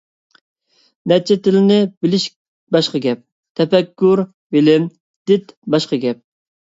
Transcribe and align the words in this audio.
نەچچە 1.11 1.35
تىلنى 1.47 1.77
بىلىش 2.05 2.25
باشقا 2.77 3.01
گەپ، 3.05 3.21
تەپەككۇر، 3.61 4.25
بىلىم، 4.57 4.89
دىت 5.33 5.55
باشقا 5.77 6.01
گەپ. 6.09 6.27